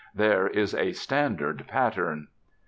[0.15, 2.29] There is a standard pattern.